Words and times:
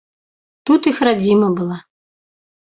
Тут 0.69 0.81
іх 0.93 0.97
радзіма 1.09 1.53
была. 1.61 1.77